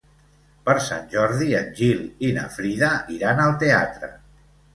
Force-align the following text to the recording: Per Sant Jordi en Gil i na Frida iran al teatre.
Per 0.69 0.73
Sant 0.85 1.03
Jordi 1.11 1.49
en 1.59 1.67
Gil 1.81 2.01
i 2.29 2.33
na 2.39 2.47
Frida 2.55 2.91
iran 3.19 3.45
al 3.45 3.55
teatre. 3.67 4.13